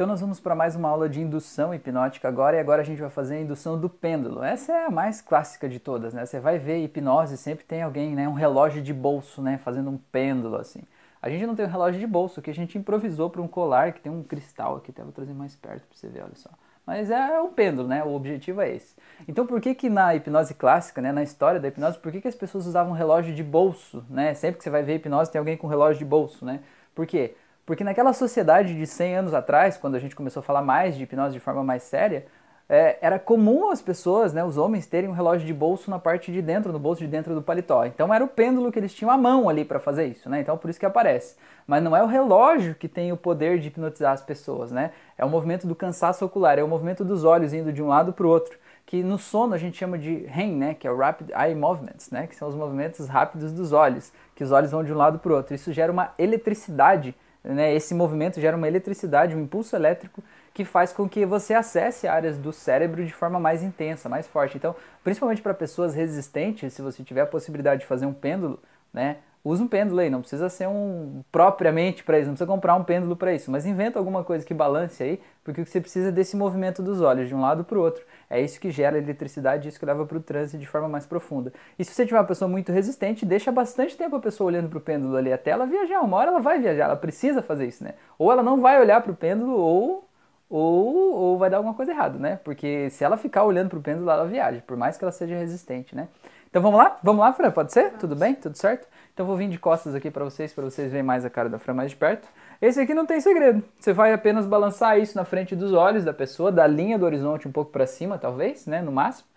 Então 0.00 0.08
nós 0.08 0.22
vamos 0.22 0.40
para 0.40 0.54
mais 0.54 0.74
uma 0.74 0.88
aula 0.88 1.10
de 1.10 1.20
indução 1.20 1.74
hipnótica 1.74 2.26
agora 2.26 2.56
e 2.56 2.58
agora 2.58 2.80
a 2.80 2.84
gente 2.86 3.02
vai 3.02 3.10
fazer 3.10 3.34
a 3.34 3.40
indução 3.42 3.78
do 3.78 3.86
pêndulo. 3.86 4.42
Essa 4.42 4.72
é 4.72 4.86
a 4.86 4.90
mais 4.90 5.20
clássica 5.20 5.68
de 5.68 5.78
todas, 5.78 6.14
né? 6.14 6.24
Você 6.24 6.40
vai 6.40 6.58
ver 6.58 6.82
hipnose, 6.82 7.36
sempre 7.36 7.66
tem 7.66 7.82
alguém, 7.82 8.14
né, 8.14 8.26
um 8.26 8.32
relógio 8.32 8.80
de 8.80 8.94
bolso, 8.94 9.42
né, 9.42 9.60
fazendo 9.62 9.90
um 9.90 9.98
pêndulo 9.98 10.56
assim. 10.56 10.80
A 11.20 11.28
gente 11.28 11.44
não 11.44 11.54
tem 11.54 11.66
um 11.66 11.68
relógio 11.68 12.00
de 12.00 12.06
bolso, 12.06 12.40
que 12.40 12.48
a 12.48 12.54
gente 12.54 12.78
improvisou 12.78 13.28
para 13.28 13.42
um 13.42 13.46
colar 13.46 13.92
que 13.92 14.00
tem 14.00 14.10
um 14.10 14.22
cristal 14.22 14.76
aqui, 14.76 14.90
até 14.90 15.02
vou 15.02 15.12
trazer 15.12 15.34
mais 15.34 15.54
perto 15.54 15.86
para 15.86 15.94
você 15.94 16.08
ver, 16.08 16.22
olha 16.22 16.34
só. 16.34 16.48
Mas 16.86 17.10
é 17.10 17.38
um 17.38 17.52
pêndulo, 17.52 17.86
né? 17.86 18.02
O 18.02 18.14
objetivo 18.14 18.62
é 18.62 18.74
esse. 18.74 18.96
Então, 19.28 19.46
por 19.46 19.60
que 19.60 19.74
que 19.74 19.90
na 19.90 20.14
hipnose 20.14 20.54
clássica, 20.54 21.02
né, 21.02 21.12
na 21.12 21.22
história 21.22 21.60
da 21.60 21.68
hipnose, 21.68 21.98
por 21.98 22.10
que 22.10 22.22
que 22.22 22.28
as 22.28 22.34
pessoas 22.34 22.64
usavam 22.64 22.94
relógio 22.94 23.34
de 23.34 23.44
bolso, 23.44 24.02
né? 24.08 24.32
Sempre 24.32 24.56
que 24.56 24.64
você 24.64 24.70
vai 24.70 24.82
ver 24.82 24.94
hipnose 24.94 25.30
tem 25.30 25.38
alguém 25.38 25.58
com 25.58 25.66
relógio 25.66 25.98
de 25.98 26.06
bolso, 26.06 26.42
né? 26.46 26.60
Por 26.94 27.06
quê? 27.06 27.36
Porque 27.70 27.84
naquela 27.84 28.12
sociedade 28.12 28.74
de 28.74 28.84
100 28.84 29.14
anos 29.14 29.32
atrás, 29.32 29.76
quando 29.76 29.94
a 29.94 30.00
gente 30.00 30.16
começou 30.16 30.40
a 30.40 30.42
falar 30.42 30.60
mais 30.60 30.96
de 30.96 31.04
hipnose 31.04 31.34
de 31.34 31.38
forma 31.38 31.62
mais 31.62 31.84
séria, 31.84 32.26
é, 32.68 32.98
era 33.00 33.16
comum 33.16 33.70
as 33.70 33.80
pessoas, 33.80 34.32
né, 34.32 34.42
os 34.44 34.58
homens, 34.58 34.88
terem 34.88 35.08
um 35.08 35.12
relógio 35.12 35.46
de 35.46 35.54
bolso 35.54 35.88
na 35.88 35.96
parte 35.96 36.32
de 36.32 36.42
dentro, 36.42 36.72
no 36.72 36.80
bolso 36.80 37.00
de 37.00 37.06
dentro 37.06 37.32
do 37.32 37.40
paletó. 37.40 37.84
Então 37.84 38.12
era 38.12 38.24
o 38.24 38.26
pêndulo 38.26 38.72
que 38.72 38.78
eles 38.80 38.92
tinham 38.92 39.08
à 39.08 39.16
mão 39.16 39.48
ali 39.48 39.64
para 39.64 39.78
fazer 39.78 40.06
isso, 40.06 40.28
né? 40.28 40.40
Então 40.40 40.58
por 40.58 40.68
isso 40.68 40.80
que 40.80 40.84
aparece. 40.84 41.36
Mas 41.64 41.80
não 41.80 41.96
é 41.96 42.02
o 42.02 42.08
relógio 42.08 42.74
que 42.74 42.88
tem 42.88 43.12
o 43.12 43.16
poder 43.16 43.60
de 43.60 43.68
hipnotizar 43.68 44.14
as 44.14 44.20
pessoas, 44.20 44.72
né? 44.72 44.90
É 45.16 45.24
o 45.24 45.28
movimento 45.28 45.68
do 45.68 45.76
cansaço 45.76 46.24
ocular, 46.24 46.58
é 46.58 46.64
o 46.64 46.68
movimento 46.68 47.04
dos 47.04 47.22
olhos 47.22 47.54
indo 47.54 47.72
de 47.72 47.80
um 47.80 47.86
lado 47.86 48.12
para 48.12 48.26
o 48.26 48.30
outro, 48.30 48.58
que 48.84 49.00
no 49.00 49.16
sono 49.16 49.54
a 49.54 49.58
gente 49.58 49.76
chama 49.76 49.96
de 49.96 50.24
REM, 50.26 50.56
né? 50.56 50.74
Que 50.74 50.88
é 50.88 50.90
o 50.90 50.96
Rapid 50.96 51.30
Eye 51.30 51.54
Movements, 51.54 52.10
né? 52.10 52.26
Que 52.26 52.34
são 52.34 52.48
os 52.48 52.56
movimentos 52.56 53.06
rápidos 53.06 53.52
dos 53.52 53.72
olhos, 53.72 54.12
que 54.34 54.42
os 54.42 54.50
olhos 54.50 54.72
vão 54.72 54.82
de 54.82 54.92
um 54.92 54.96
lado 54.96 55.20
para 55.20 55.32
o 55.32 55.36
outro. 55.36 55.54
Isso 55.54 55.72
gera 55.72 55.92
uma 55.92 56.12
eletricidade 56.18 57.14
né, 57.42 57.74
esse 57.74 57.94
movimento 57.94 58.40
gera 58.40 58.56
uma 58.56 58.68
eletricidade, 58.68 59.34
um 59.34 59.42
impulso 59.42 59.74
elétrico 59.74 60.22
que 60.52 60.64
faz 60.64 60.92
com 60.92 61.08
que 61.08 61.24
você 61.24 61.54
acesse 61.54 62.06
áreas 62.06 62.36
do 62.36 62.52
cérebro 62.52 63.04
de 63.04 63.12
forma 63.12 63.38
mais 63.38 63.62
intensa, 63.62 64.08
mais 64.08 64.26
forte. 64.26 64.56
Então, 64.56 64.74
principalmente 65.02 65.40
para 65.40 65.54
pessoas 65.54 65.94
resistentes, 65.94 66.72
se 66.72 66.82
você 66.82 67.02
tiver 67.02 67.22
a 67.22 67.26
possibilidade 67.26 67.82
de 67.82 67.86
fazer 67.86 68.06
um 68.06 68.12
pêndulo, 68.12 68.60
né, 68.92 69.18
usa 69.44 69.62
um 69.62 69.68
pêndulo 69.68 70.00
aí, 70.00 70.10
não 70.10 70.20
precisa 70.20 70.48
ser 70.48 70.68
um 70.68 71.22
propriamente 71.32 72.04
para 72.04 72.18
isso, 72.18 72.26
não 72.26 72.34
precisa 72.34 72.50
comprar 72.50 72.74
um 72.74 72.84
pêndulo 72.84 73.16
para 73.16 73.32
isso, 73.32 73.50
mas 73.50 73.64
inventa 73.66 73.98
alguma 73.98 74.22
coisa 74.22 74.44
que 74.44 74.52
balance 74.52 75.02
aí, 75.02 75.20
porque 75.42 75.62
o 75.62 75.64
que 75.64 75.70
você 75.70 75.80
precisa 75.80 76.08
é 76.08 76.12
desse 76.12 76.36
movimento 76.36 76.82
dos 76.82 77.00
olhos 77.00 77.28
de 77.28 77.34
um 77.34 77.40
lado 77.40 77.64
para 77.64 77.78
o 77.78 77.80
outro. 77.80 78.04
É 78.28 78.40
isso 78.40 78.60
que 78.60 78.70
gera 78.70 78.98
eletricidade, 78.98 79.68
isso 79.68 79.78
que 79.78 79.86
leva 79.86 80.04
para 80.04 80.18
o 80.18 80.20
trânsito 80.20 80.58
de 80.58 80.66
forma 80.66 80.88
mais 80.88 81.06
profunda. 81.06 81.52
E 81.78 81.84
se 81.84 81.94
você 81.94 82.04
tiver 82.04 82.18
uma 82.18 82.26
pessoa 82.26 82.48
muito 82.48 82.70
resistente, 82.70 83.24
deixa 83.24 83.50
bastante 83.50 83.96
tempo 83.96 84.16
a 84.16 84.20
pessoa 84.20 84.48
olhando 84.48 84.68
para 84.68 84.78
o 84.78 84.82
pêndulo 84.82 85.16
ali 85.16 85.32
até 85.32 85.50
ela 85.50 85.66
viajar. 85.66 86.00
Uma 86.00 86.18
hora 86.18 86.30
ela 86.30 86.40
vai 86.40 86.60
viajar, 86.60 86.84
ela 86.84 86.96
precisa 86.96 87.40
fazer 87.42 87.66
isso, 87.66 87.82
né? 87.82 87.94
Ou 88.18 88.30
ela 88.30 88.42
não 88.42 88.60
vai 88.60 88.80
olhar 88.80 89.00
para 89.00 89.12
o 89.12 89.16
pêndulo, 89.16 89.56
ou 89.56 90.09
ou, 90.50 91.14
ou 91.14 91.38
vai 91.38 91.48
dar 91.48 91.58
alguma 91.58 91.74
coisa 91.74 91.92
errada, 91.92 92.18
né? 92.18 92.40
Porque 92.42 92.90
se 92.90 93.04
ela 93.04 93.16
ficar 93.16 93.44
olhando 93.44 93.68
para 93.70 93.78
o 93.78 93.82
pêndulo, 93.82 94.10
ela 94.10 94.26
viaja, 94.26 94.60
por 94.66 94.76
mais 94.76 94.98
que 94.98 95.04
ela 95.04 95.12
seja 95.12 95.36
resistente, 95.36 95.94
né? 95.94 96.08
Então 96.50 96.60
vamos 96.60 96.78
lá? 96.78 96.98
Vamos 97.04 97.20
lá, 97.20 97.32
Fran? 97.32 97.52
Pode 97.52 97.72
ser? 97.72 97.92
Tudo 97.92 98.16
bem? 98.16 98.34
Tudo 98.34 98.58
certo? 98.58 98.88
Então 99.14 99.24
vou 99.24 99.36
vir 99.36 99.48
de 99.48 99.56
costas 99.56 99.94
aqui 99.94 100.10
para 100.10 100.24
vocês, 100.24 100.52
para 100.52 100.64
vocês 100.64 100.90
verem 100.90 101.04
mais 101.04 101.24
a 101.24 101.30
cara 101.30 101.48
da 101.48 101.60
Fran 101.60 101.74
mais 101.74 101.92
de 101.92 101.96
perto. 101.96 102.28
Esse 102.60 102.80
aqui 102.80 102.92
não 102.92 103.06
tem 103.06 103.20
segredo. 103.20 103.62
Você 103.78 103.92
vai 103.92 104.12
apenas 104.12 104.46
balançar 104.46 104.98
isso 104.98 105.16
na 105.16 105.24
frente 105.24 105.54
dos 105.54 105.72
olhos 105.72 106.04
da 106.04 106.12
pessoa, 106.12 106.50
da 106.50 106.66
linha 106.66 106.98
do 106.98 107.06
horizonte 107.06 107.46
um 107.46 107.52
pouco 107.52 107.70
para 107.70 107.86
cima, 107.86 108.18
talvez, 108.18 108.66
né, 108.66 108.82
no 108.82 108.90
máximo. 108.90 109.28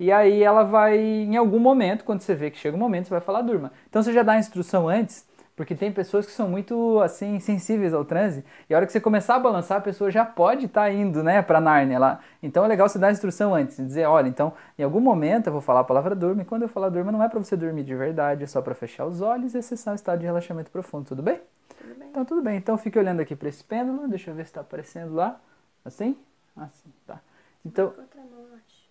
E 0.00 0.10
aí 0.10 0.42
ela 0.42 0.62
vai, 0.64 0.98
em 0.98 1.36
algum 1.36 1.58
momento, 1.58 2.04
quando 2.04 2.22
você 2.22 2.34
vê 2.34 2.50
que 2.50 2.58
chega 2.58 2.74
o 2.74 2.80
momento, 2.80 3.08
você 3.08 3.10
vai 3.10 3.20
falar 3.20 3.42
durma. 3.42 3.70
Então 3.90 4.02
você 4.02 4.12
já 4.12 4.22
dá 4.22 4.32
a 4.32 4.38
instrução 4.38 4.88
antes 4.88 5.26
porque 5.54 5.74
tem 5.74 5.92
pessoas 5.92 6.24
que 6.24 6.32
são 6.32 6.48
muito 6.48 7.00
assim 7.00 7.38
sensíveis 7.38 7.92
ao 7.92 8.04
transe 8.04 8.44
e 8.68 8.74
a 8.74 8.76
hora 8.76 8.86
que 8.86 8.92
você 8.92 9.00
começar 9.00 9.36
a 9.36 9.38
balançar 9.38 9.78
a 9.78 9.80
pessoa 9.80 10.10
já 10.10 10.24
pode 10.24 10.66
estar 10.66 10.82
tá 10.82 10.92
indo, 10.92 11.22
né, 11.22 11.42
para 11.42 11.60
Nárnia 11.60 11.98
lá. 11.98 12.20
Então 12.42 12.64
é 12.64 12.68
legal 12.68 12.88
você 12.88 12.98
dar 12.98 13.08
a 13.08 13.12
instrução 13.12 13.54
antes, 13.54 13.76
dizer, 13.76 14.06
olha, 14.06 14.28
então 14.28 14.52
em 14.78 14.82
algum 14.82 15.00
momento 15.00 15.48
eu 15.48 15.52
vou 15.52 15.60
falar 15.60 15.80
a 15.80 15.84
palavra 15.84 16.14
durma 16.14 16.42
e 16.42 16.44
quando 16.44 16.62
eu 16.62 16.68
falar 16.68 16.88
durma 16.88 17.12
não 17.12 17.22
é 17.22 17.28
para 17.28 17.38
você 17.38 17.56
dormir 17.56 17.84
de 17.84 17.94
verdade, 17.94 18.44
é 18.44 18.46
só 18.46 18.62
para 18.62 18.74
fechar 18.74 19.04
os 19.06 19.20
olhos 19.20 19.54
e 19.54 19.58
acessar 19.58 19.92
o 19.92 19.94
estado 19.94 20.20
de 20.20 20.26
relaxamento 20.26 20.70
profundo, 20.70 21.08
tudo 21.08 21.22
bem? 21.22 21.40
Tudo 21.68 21.94
bem. 21.98 22.08
Então 22.08 22.24
tudo 22.24 22.42
bem. 22.42 22.56
Então 22.56 22.78
fique 22.78 22.98
olhando 22.98 23.20
aqui 23.20 23.36
para 23.36 23.48
esse 23.48 23.62
pêndulo, 23.62 24.08
deixa 24.08 24.30
eu 24.30 24.34
ver 24.34 24.44
se 24.44 24.50
está 24.50 24.62
aparecendo 24.62 25.14
lá. 25.14 25.38
Assim? 25.84 26.16
Assim, 26.56 26.92
tá. 27.06 27.20
Então, 27.64 27.92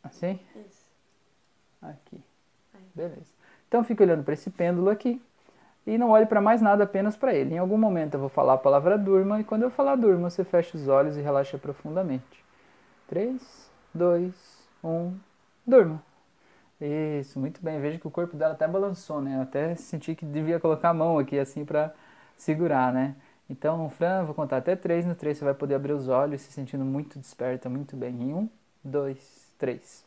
assim? 0.03 0.39
Isso. 0.55 0.85
Aqui. 1.81 2.21
Beleza. 2.93 3.31
Então 3.67 3.83
fique 3.83 4.03
olhando 4.03 4.23
para 4.23 4.33
esse 4.33 4.49
pêndulo 4.49 4.89
aqui 4.89 5.21
e 5.85 5.97
não 5.97 6.11
olhe 6.11 6.25
para 6.25 6.41
mais 6.41 6.61
nada, 6.61 6.83
apenas 6.83 7.15
para 7.17 7.33
ele. 7.33 7.55
Em 7.55 7.57
algum 7.57 7.77
momento 7.77 8.15
eu 8.15 8.19
vou 8.19 8.29
falar 8.29 8.53
a 8.53 8.57
palavra 8.57 8.97
durma 8.97 9.39
e 9.39 9.43
quando 9.43 9.63
eu 9.63 9.71
falar 9.71 9.95
durma, 9.95 10.29
você 10.29 10.43
fecha 10.43 10.77
os 10.77 10.87
olhos 10.87 11.17
e 11.17 11.21
relaxa 11.21 11.57
profundamente. 11.57 12.43
3, 13.07 13.69
2, 13.93 14.33
1, 14.83 15.13
durma. 15.65 16.01
Isso, 16.79 17.39
muito 17.39 17.61
bem. 17.63 17.79
Veja 17.79 17.99
que 17.99 18.07
o 18.07 18.11
corpo 18.11 18.35
dela 18.35 18.53
até 18.53 18.67
balançou, 18.67 19.21
né? 19.21 19.37
Eu 19.37 19.41
até 19.41 19.75
senti 19.75 20.15
que 20.15 20.25
devia 20.25 20.59
colocar 20.59 20.89
a 20.89 20.93
mão 20.93 21.19
aqui 21.19 21.37
assim 21.37 21.63
para 21.63 21.93
segurar, 22.37 22.91
né? 22.91 23.15
Então, 23.49 23.89
Fran, 23.89 24.23
vou 24.23 24.33
contar 24.33 24.57
até 24.57 24.75
três. 24.75 25.05
No 25.05 25.13
três 25.13 25.37
você 25.37 25.45
vai 25.45 25.53
poder 25.53 25.75
abrir 25.75 25.93
os 25.93 26.07
olhos 26.07 26.41
se 26.41 26.51
sentindo 26.51 26.85
muito 26.85 27.19
desperta, 27.19 27.69
muito 27.69 27.95
bem. 27.95 28.15
Em 28.21 28.33
um, 28.33 28.49
dois, 28.83 29.53
três. 29.59 30.03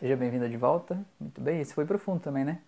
Seja 0.00 0.16
bem-vinda 0.16 0.48
de 0.48 0.56
volta. 0.56 0.98
Muito 1.20 1.40
bem. 1.40 1.60
Esse 1.60 1.74
foi 1.74 1.84
profundo 1.84 2.20
também, 2.20 2.44
né? 2.44 2.60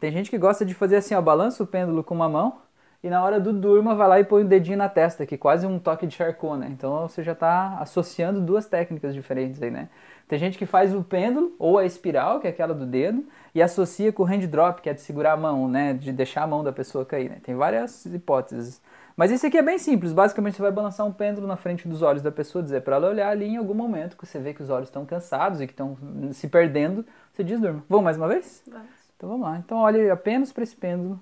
Tem 0.00 0.12
gente 0.12 0.30
que 0.30 0.38
gosta 0.38 0.64
de 0.64 0.74
fazer 0.74 0.96
assim, 0.96 1.14
ó, 1.14 1.20
balança 1.20 1.62
o 1.62 1.66
pêndulo 1.66 2.04
com 2.04 2.14
uma 2.14 2.28
mão 2.28 2.58
e 3.02 3.08
na 3.08 3.22
hora 3.22 3.38
do 3.38 3.52
durma 3.52 3.94
vai 3.94 4.08
lá 4.08 4.20
e 4.20 4.24
põe 4.24 4.42
o 4.42 4.46
dedinho 4.46 4.76
na 4.76 4.88
testa, 4.88 5.24
que 5.24 5.36
é 5.36 5.38
quase 5.38 5.66
um 5.66 5.78
toque 5.78 6.06
de 6.06 6.14
Charcot, 6.14 6.56
né? 6.56 6.68
Então 6.70 7.08
você 7.08 7.22
já 7.22 7.32
está 7.32 7.78
associando 7.80 8.40
duas 8.40 8.66
técnicas 8.66 9.14
diferentes 9.14 9.62
aí, 9.62 9.70
né? 9.70 9.88
Tem 10.26 10.38
gente 10.38 10.58
que 10.58 10.66
faz 10.66 10.94
o 10.94 11.02
pêndulo 11.02 11.54
ou 11.58 11.78
a 11.78 11.84
espiral, 11.84 12.40
que 12.40 12.46
é 12.46 12.50
aquela 12.50 12.74
do 12.74 12.84
dedo, 12.84 13.24
e 13.54 13.62
associa 13.62 14.12
com 14.12 14.24
o 14.24 14.26
hand 14.26 14.46
drop, 14.46 14.82
que 14.82 14.90
é 14.90 14.92
de 14.92 15.00
segurar 15.00 15.32
a 15.32 15.36
mão, 15.36 15.68
né? 15.68 15.94
De 15.94 16.12
deixar 16.12 16.42
a 16.42 16.46
mão 16.46 16.62
da 16.62 16.72
pessoa 16.72 17.04
cair, 17.04 17.30
né? 17.30 17.38
Tem 17.42 17.54
várias 17.54 18.04
hipóteses. 18.04 18.82
Mas 19.16 19.30
esse 19.30 19.46
aqui 19.46 19.56
é 19.56 19.62
bem 19.62 19.78
simples. 19.78 20.12
Basicamente 20.12 20.56
você 20.56 20.62
vai 20.62 20.72
balançar 20.72 21.06
um 21.06 21.12
pêndulo 21.12 21.46
na 21.46 21.56
frente 21.56 21.88
dos 21.88 22.02
olhos 22.02 22.22
da 22.22 22.30
pessoa, 22.30 22.62
dizer 22.62 22.82
para 22.82 22.96
ela 22.96 23.08
olhar 23.08 23.30
ali 23.30 23.46
em 23.46 23.56
algum 23.56 23.74
momento 23.74 24.16
que 24.16 24.26
você 24.26 24.38
vê 24.38 24.52
que 24.52 24.62
os 24.62 24.70
olhos 24.70 24.88
estão 24.88 25.06
cansados 25.06 25.60
e 25.60 25.66
que 25.66 25.72
estão 25.72 25.96
se 26.32 26.48
perdendo, 26.48 27.06
você 27.32 27.42
diz 27.42 27.60
durma. 27.60 27.82
Vamos 27.88 28.04
mais 28.04 28.16
uma 28.16 28.28
vez? 28.28 28.62
Vamos. 28.66 28.97
Então 29.18 29.28
vamos 29.28 29.46
lá. 29.46 29.58
Então 29.58 29.78
olhe 29.78 30.08
apenas 30.08 30.52
para 30.52 30.62
esse 30.62 30.76
pêndulo. 30.76 31.20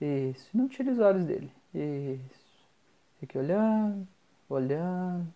Isso. 0.00 0.48
Não 0.54 0.66
tire 0.66 0.90
os 0.90 0.98
olhos 0.98 1.24
dele. 1.24 1.52
Isso. 1.74 2.46
Fique 3.20 3.36
olhando, 3.36 4.08
olhando, 4.48 5.26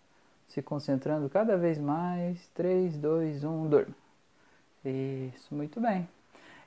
se 0.47 0.61
concentrando 0.63 1.29
cada 1.29 1.55
vez 1.55 1.77
mais. 1.77 2.47
3, 2.55 2.97
2, 2.97 3.43
1, 3.43 3.67
durma. 3.67 3.95
Isso, 4.83 5.53
muito 5.53 5.79
bem. 5.79 6.09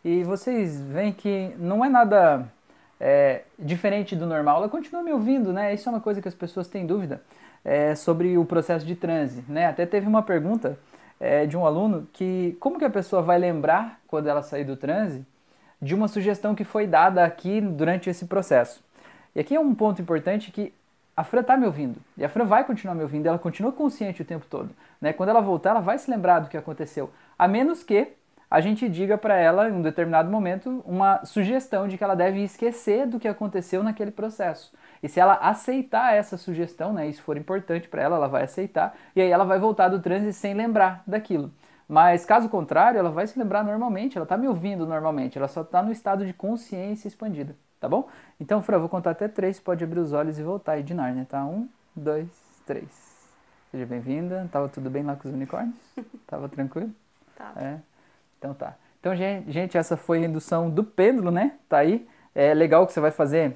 E 0.05 0.23
vocês 0.23 0.81
veem 0.81 1.13
que 1.13 1.53
não 1.59 1.85
é 1.85 1.89
nada 1.89 2.49
é, 3.01 3.43
diferente 3.59 4.15
do 4.15 4.27
normal. 4.27 4.59
Ela 4.59 4.69
continua 4.69 5.03
me 5.03 5.13
ouvindo, 5.13 5.53
né? 5.53 5.75
Isso 5.75 5.89
é 5.89 5.93
uma 5.93 6.01
coisa 6.01 6.23
que 6.23 6.29
as 6.29 6.35
pessoas 6.35 6.69
têm 6.69 6.87
dúvida 6.87 7.21
é, 7.65 7.97
sobre 7.97 8.39
o 8.39 8.45
processo 8.45 8.87
de 8.87 8.95
transe, 8.95 9.45
né? 9.49 9.67
Até 9.67 9.85
teve 9.85 10.07
uma 10.07 10.23
pergunta 10.23 10.79
é, 11.25 11.47
de 11.47 11.57
um 11.57 11.65
aluno 11.65 12.07
que 12.13 12.55
como 12.61 12.79
que 12.79 12.85
a 12.85 12.91
pessoa 12.91 13.23
vai 13.23 13.39
lembrar 13.39 13.99
quando 14.07 14.29
ela 14.29 14.43
sair 14.43 14.65
do 14.65 14.77
transe 14.77 15.25
de 15.81 15.95
uma 15.95 16.07
sugestão 16.07 16.55
que 16.55 16.65
foi 16.65 16.87
dada 16.87 17.25
aqui 17.25 17.63
durante 17.63 18.11
esse 18.11 18.27
processo. 18.27 18.85
E 19.35 19.41
aqui 19.41 19.55
é 19.55 19.61
um 19.61 19.75
ponto 19.75 20.03
importante 20.03 20.53
que 20.53 20.73
a 21.17 21.25
Fran 21.25 21.41
está 21.41 21.57
me 21.57 21.65
ouvindo 21.65 21.97
e 22.19 22.25
a 22.25 22.29
Fran 22.29 22.45
vai 22.45 22.63
continuar 22.65 22.95
me 22.95 23.03
ouvindo, 23.03 23.27
ela 23.27 23.39
continua 23.39 23.73
consciente 23.73 24.21
o 24.21 24.25
tempo 24.25 24.45
todo. 24.51 24.71
Né? 25.01 25.15
Quando 25.15 25.31
ela 25.31 25.41
voltar, 25.41 25.71
ela 25.71 25.81
vai 25.81 25.97
se 25.97 26.11
lembrar 26.11 26.41
do 26.41 26.49
que 26.49 26.59
aconteceu, 26.59 27.11
a 27.39 27.49
menos 27.49 27.83
que 27.83 28.13
a 28.55 28.61
gente 28.61 28.89
diga 28.89 29.19
para 29.19 29.37
ela, 29.37 29.69
em 29.69 29.73
um 29.73 29.83
determinado 29.83 30.31
momento, 30.31 30.81
uma 30.87 31.25
sugestão 31.25 31.89
de 31.89 31.99
que 31.99 32.05
ela 32.05 32.15
deve 32.15 32.41
esquecer 32.41 33.05
do 33.05 33.19
que 33.19 33.27
aconteceu 33.27 33.83
naquele 33.83 34.13
processo. 34.13 34.73
E 35.03 35.09
se 35.09 35.19
ela 35.19 35.35
aceitar 35.35 36.15
essa 36.15 36.37
sugestão, 36.37 36.93
né, 36.93 37.09
isso 37.09 37.21
for 37.21 37.37
importante 37.37 37.89
para 37.89 38.03
ela, 38.03 38.15
ela 38.15 38.29
vai 38.29 38.45
aceitar, 38.45 38.95
e 39.17 39.21
aí 39.21 39.29
ela 39.29 39.45
vai 39.45 39.59
voltar 39.59 39.89
do 39.89 39.99
transe 40.01 40.33
sem 40.33 40.55
lembrar 40.55 41.03
daquilo. 41.05 41.51
Mas 41.89 42.25
caso 42.25 42.49
contrário, 42.49 42.97
ela 42.97 43.11
vai 43.11 43.27
se 43.27 43.37
lembrar 43.37 43.65
normalmente, 43.65 44.17
ela 44.17 44.23
está 44.23 44.37
me 44.37 44.47
ouvindo 44.47 44.87
normalmente, 44.87 45.37
ela 45.37 45.49
só 45.49 45.63
está 45.63 45.83
no 45.83 45.91
estado 45.91 46.25
de 46.25 46.33
consciência 46.33 47.09
expandida, 47.09 47.57
tá 47.81 47.89
bom? 47.89 48.09
Então, 48.39 48.63
Fran, 48.63 48.79
vou 48.79 48.89
contar 48.89 49.11
até 49.11 49.27
três, 49.27 49.59
pode 49.59 49.83
abrir 49.83 49.99
os 49.99 50.13
olhos 50.13 50.39
e 50.39 50.45
voltar 50.45 50.75
aí 50.75 50.85
de 50.85 50.95
Nárnia, 50.95 51.27
tá? 51.29 51.45
Um, 51.45 51.69
dois, 51.97 52.29
três. 52.65 52.87
Seja 53.73 53.85
bem-vinda. 53.85 54.49
Tava 54.53 54.69
tudo 54.69 54.89
bem 54.89 55.03
lá 55.03 55.17
com 55.17 55.27
os 55.27 55.35
unicórnios? 55.35 55.75
Tava 56.29 56.49
tranquilo? 56.49 56.93
Tá. 57.37 57.53
É. 57.57 57.94
Então 58.45 58.53
tá. 58.53 58.77
Então, 59.01 59.15
gente, 59.17 59.79
essa 59.79 59.97
foi 59.97 60.23
a 60.23 60.27
indução 60.27 60.69
do 60.69 60.85
pêndulo, 60.85 61.31
né? 61.31 61.53
Tá 61.67 61.79
aí. 61.79 62.07
É 62.35 62.53
legal 62.53 62.87
que 62.87 62.93
você 62.93 63.01
vai 63.01 63.11
fazer 63.11 63.55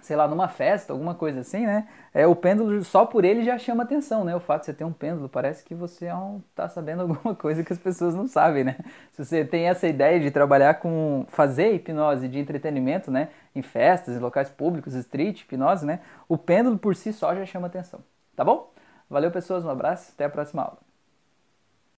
sei 0.00 0.16
lá, 0.16 0.26
numa 0.26 0.48
festa, 0.48 0.92
alguma 0.92 1.14
coisa 1.14 1.40
assim, 1.40 1.64
né? 1.64 1.86
É, 2.12 2.26
o 2.26 2.34
pêndulo, 2.34 2.82
só 2.82 3.06
por 3.06 3.24
ele 3.24 3.44
já 3.44 3.56
chama 3.56 3.84
atenção, 3.84 4.24
né? 4.24 4.34
O 4.34 4.40
fato 4.40 4.62
de 4.62 4.66
você 4.66 4.74
ter 4.74 4.84
um 4.84 4.92
pêndulo, 4.92 5.28
parece 5.28 5.62
que 5.62 5.76
você 5.76 6.06
é 6.06 6.14
um, 6.14 6.42
tá 6.56 6.68
sabendo 6.68 7.02
alguma 7.02 7.36
coisa 7.36 7.62
que 7.62 7.72
as 7.72 7.78
pessoas 7.78 8.12
não 8.12 8.26
sabem, 8.26 8.64
né? 8.64 8.76
Se 9.12 9.24
você 9.24 9.44
tem 9.44 9.68
essa 9.68 9.86
ideia 9.86 10.18
de 10.18 10.30
trabalhar 10.32 10.74
com, 10.80 11.24
fazer 11.28 11.72
hipnose 11.72 12.28
de 12.28 12.38
entretenimento, 12.40 13.12
né? 13.12 13.28
Em 13.54 13.62
festas, 13.62 14.16
em 14.16 14.18
locais 14.18 14.50
públicos, 14.50 14.94
street, 14.94 15.42
hipnose, 15.42 15.86
né? 15.86 16.00
O 16.28 16.36
pêndulo 16.36 16.78
por 16.78 16.96
si 16.96 17.12
só 17.12 17.34
já 17.34 17.46
chama 17.46 17.68
atenção, 17.68 18.00
tá 18.34 18.44
bom? 18.44 18.72
Valeu, 19.08 19.30
pessoas, 19.30 19.64
um 19.64 19.70
abraço, 19.70 20.12
até 20.14 20.24
a 20.24 20.30
próxima 20.30 20.62
aula. 20.62 20.91